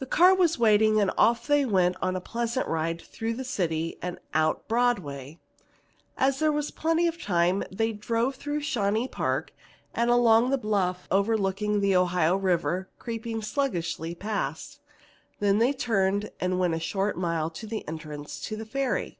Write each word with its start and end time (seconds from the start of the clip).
The 0.00 0.06
car 0.06 0.34
was 0.34 0.58
waiting, 0.58 1.00
and 1.00 1.12
off 1.16 1.46
they 1.46 1.64
went 1.64 1.94
on 2.02 2.14
the 2.14 2.20
pleasant 2.20 2.66
ride 2.66 3.00
through 3.00 3.34
the 3.34 3.44
city 3.44 3.96
and 4.02 4.18
out 4.34 4.66
Broadway. 4.66 5.38
As 6.18 6.40
there 6.40 6.50
was 6.50 6.72
plenty 6.72 7.06
of 7.06 7.22
time, 7.22 7.62
they 7.70 7.92
drove 7.92 8.34
through 8.34 8.62
Shawnee 8.62 9.06
Park 9.06 9.52
and 9.94 10.10
along 10.10 10.50
the 10.50 10.58
bluff 10.58 11.06
overlooking 11.08 11.78
the 11.78 11.94
Ohio 11.94 12.34
River 12.36 12.88
creeping 12.98 13.42
sluggishly 13.42 14.12
past. 14.12 14.80
Then 15.38 15.58
they 15.58 15.72
turned, 15.72 16.32
and 16.40 16.58
went 16.58 16.74
a 16.74 16.80
short 16.80 17.16
mile 17.16 17.48
to 17.50 17.64
the 17.68 17.86
entrance 17.86 18.40
to 18.46 18.56
the 18.56 18.66
Ferry. 18.66 19.18